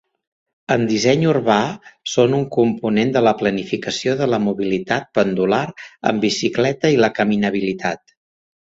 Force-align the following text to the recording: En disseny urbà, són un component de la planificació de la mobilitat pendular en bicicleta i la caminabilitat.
En 0.75 0.85
disseny 0.91 1.25
urbà, 1.33 1.57
són 2.13 2.33
un 2.39 2.47
component 2.57 3.13
de 3.19 3.23
la 3.27 3.35
planificació 3.43 4.17
de 4.23 4.31
la 4.33 4.43
mobilitat 4.49 5.09
pendular 5.21 5.63
en 6.13 6.25
bicicleta 6.27 6.95
i 6.99 7.03
la 7.05 7.17
caminabilitat. 7.23 8.07